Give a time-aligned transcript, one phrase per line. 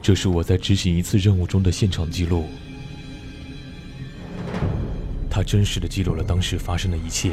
[0.00, 2.48] 这是我在执行一次任务中的现场记录，
[5.30, 7.32] 它真实的记录了当时发生的一切。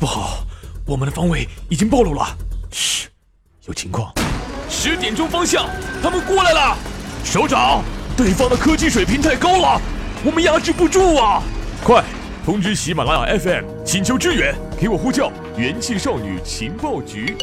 [0.00, 0.46] 不好，
[0.86, 2.26] 我们的方位已经暴露了。
[2.70, 3.08] 嘘，
[3.66, 4.12] 有情况。
[4.70, 5.68] 十点钟方向，
[6.02, 6.76] 他们过来了。
[7.24, 7.82] 首长，
[8.16, 9.80] 对方的科技水平太高了，
[10.24, 11.42] 我们压制不住啊！
[11.82, 12.02] 快
[12.44, 17.36] 通知喜马拉雅 FM，请求支援，给我呼叫元气少女情报局。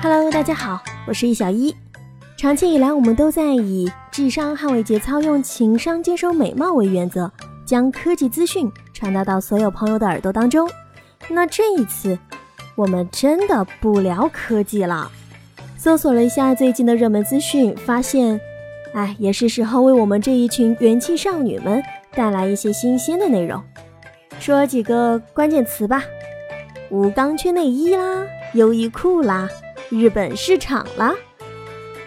[0.00, 1.74] Hello，大家好，我是易小一。
[2.36, 7.28] 长期以来，我们都在以智商捍卫节操，用情商坚守美貌为原则，
[7.66, 10.70] 将科技资讯传达到所有朋友的耳朵当中。
[11.28, 12.16] 那这一次，
[12.76, 15.10] 我们真的不聊科技了。
[15.76, 18.40] 搜索了一下最近的热门资讯，发现，
[18.94, 21.82] 哎，也是时候为我们这一群元气少女们
[22.14, 23.60] 带来一些新鲜的内容。
[24.38, 26.04] 说几个关键词吧：
[26.88, 28.24] 无钢圈内衣啦，
[28.54, 29.48] 优衣库啦，
[29.90, 31.14] 日本市场啦。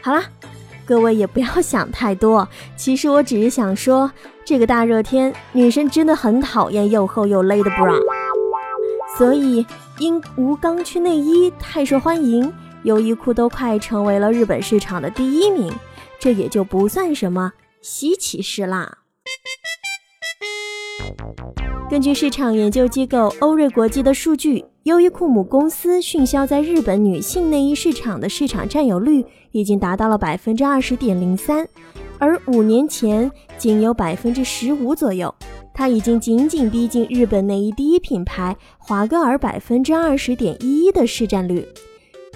[0.02, 0.24] 好啦，
[0.86, 2.48] 各位也不要想太多。
[2.76, 4.12] 其实我只是想说，
[4.44, 8.00] 这个大热天，女生真的很讨厌又厚又勒的 bra。
[9.18, 9.66] 所以，
[10.00, 12.52] 因无钢圈内衣太受欢迎，
[12.84, 15.72] 优衣库都快成为了日本市场的第一名，
[16.20, 19.00] 这也就不算什么稀奇事啦。
[21.92, 31.68] 根据市场研究机构欧瑞国际的数据，优衣库母公司迅销在日本女性内衣市场的市场占有率已经达到了百分之二十点零三，
[32.18, 35.36] 而五年前仅有百分之十五左右。
[35.74, 41.68] 它已经紧紧逼近日本内衣第一品牌华歌尔百分之二十点一一的市占率。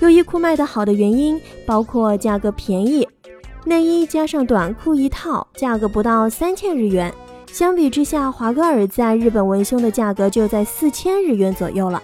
[0.01, 3.07] 优衣库卖得好的原因包括价格便宜，
[3.63, 7.09] 内衣加上短裤一套，价格不到三千日元。
[7.55, 12.03] 相比之下，华歌尔在日本文胸的价格就在四千日元左右了。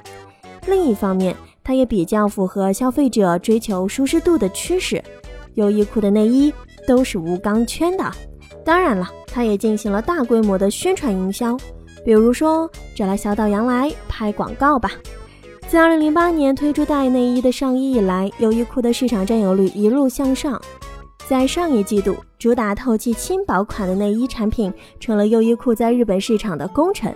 [0.66, 5.04] 另一方面，它也比较符合消费者追求舒适度的趋势。
[5.56, 6.54] 优衣库的内衣
[6.88, 8.10] 都是无钢圈的。
[8.64, 11.58] 当然了，它也进行了大规模的宣传营销，
[12.06, 14.92] 比如说找来小岛洋来拍广告吧。
[15.68, 20.62] 自2008年推出大内衣的上衣以来，优衣库的市场占有率一路向上。
[21.32, 24.70] 在上一季度，主打透气轻薄款的内衣产品
[25.00, 27.16] 成了优衣库在日本市场的功臣。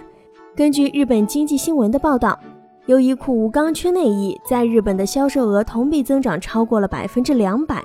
[0.56, 2.40] 根据日本经济新闻的报道，
[2.86, 7.84] 优衣库无钢圈内衣在日本的销售额同比增长超过了百分之两百。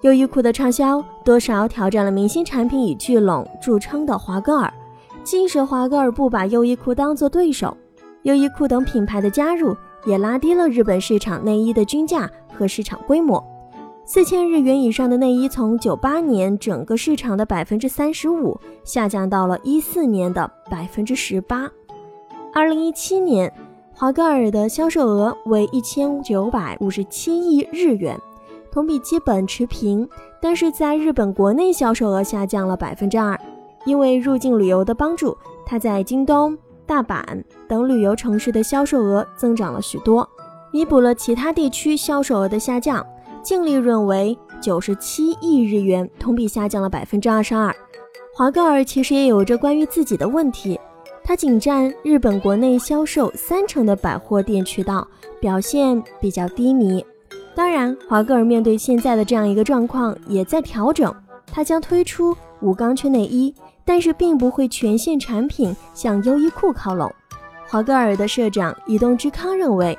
[0.00, 4.72] 优衣库的畅销多少挑战了明星产品以聚拢著称的华歌尔，
[5.22, 7.76] 即使华歌尔不把优衣库当做对手，
[8.22, 9.76] 优衣库等品牌的加入
[10.06, 13.44] 也拉低了日本市场内衣的均价和市场规模。
[14.08, 21.68] 四千日元以上的内衣从九八年整个市场的百分之三十五下降到了一四年的百分之十八。
[22.54, 23.52] 二零一七年，
[23.92, 28.16] 华歌尔的销售额为一千九百五十七亿日元。
[28.70, 30.08] 同比基本持平，
[30.40, 33.36] 但是在日本国内销售额下降了百分之二，
[33.86, 36.56] 因为入境旅游的帮助，它在京东、
[36.86, 37.24] 大阪
[37.66, 40.28] 等旅游城市的销售额增长了许多，
[40.70, 43.04] 弥补了其他地区销售额的下降，
[43.46, 47.72] 净利润为九十七亿日元，同比下降了百分之二十二。
[48.34, 50.76] 华歌尔其实也有着关于自己的问题，
[51.22, 55.06] 它仅占日本国内销售三成的百货店渠道，
[55.38, 57.06] 表现比较低迷。
[57.54, 61.14] 当然，华歌尔面对现在的这样一个状况，也在调整。
[61.46, 67.08] 他将推出无钢圈内衣，但是并不会全线产品向优衣库靠拢。
[67.68, 69.96] 华歌尔的社长伊东之康认为，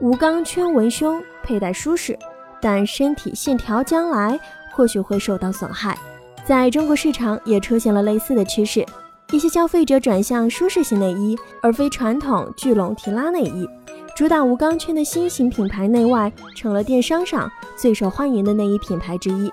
[0.00, 2.16] 无钢圈文胸佩戴舒适，
[2.64, 4.40] 但身体线条将来
[4.72, 5.98] 或许会受到损害。
[6.46, 8.86] 在中国市场也出现了类似的趋势，
[9.32, 13.68] 一些消费者转向舒适型内衣，而非传统聚拢提拉内衣。
[14.16, 19.52] 主打无钢圈的新型品牌内外成了电商上最受欢迎的内衣品牌之一。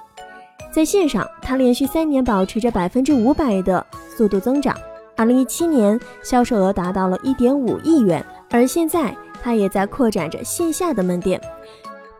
[0.71, 3.85] 在线上，它连续三年保持着百分之五百的
[4.15, 4.73] 速度增长。
[5.17, 9.13] 二零一七年销售额达到了一点五亿元，而现在
[9.43, 11.41] 它也在扩展着线下的门店。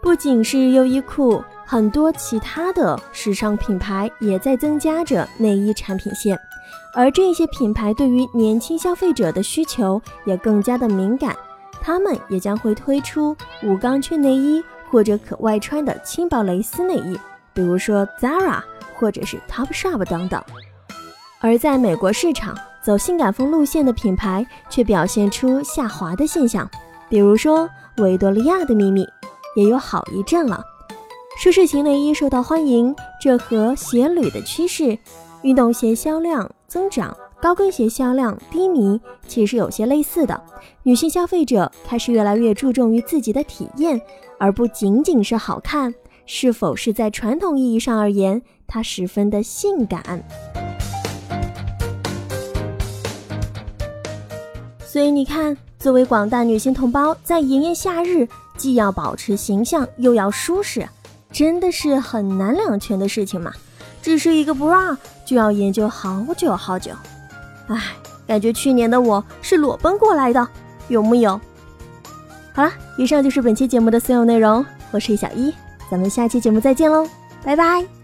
[0.02, 6.38] 不仅是优衣库，很多其他的时尚品牌也在增加着内衣产品线，
[6.96, 11.36] 而这些品牌对于年轻消费者的需求也更加的敏感。
[11.80, 17.18] 他们也将会推出无钢圈内衣或者可外穿的轻薄蕾丝内衣，
[17.54, 18.60] 比如说 Zara
[18.96, 20.44] 或者是 Topshop 等等。
[21.40, 26.70] 而在美国市场，走性感风路线的品牌却表现出下滑的现象，
[27.08, 29.08] 比如说维多利亚的秘密，
[29.56, 30.64] 也有好一阵了。
[31.38, 34.98] 舒适型内衣受到欢迎，这和鞋履的趋势、
[35.42, 40.40] 运动鞋销量增长高跟鞋销量低迷其实有些类似的。
[40.84, 44.00] 女性消费者开始越来越注重于自己的体验，
[44.38, 45.94] 而不仅仅是好看，
[46.26, 50.24] 是否是在传统意义上而言，它十分的性感。
[54.86, 58.28] 所以你看，作为广大女性同胞，在炎炎夏日，
[58.62, 60.88] 既要保持形象，又要舒适，
[61.32, 63.52] 真的是很难两全的事情嘛。
[64.04, 66.92] 只是一个 bra 就要研究好久好久。
[67.66, 67.82] 唉，
[68.28, 70.48] 感觉去年的我是裸奔过来的，
[70.90, 71.42] 有木有？
[72.54, 75.52] 好了，以上就是本期节目的所有内容，我是小一，
[75.90, 77.08] 咱们下期节目再见喽，
[77.44, 78.01] 拜拜。